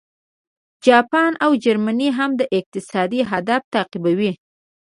جاپان 0.85 1.33
او 1.43 1.51
جرمني 1.63 2.09
هم 2.17 2.31
دا 2.39 2.45
اقتصادي 2.59 3.21
هدف 3.31 3.61
تعقیبوي 3.73 4.31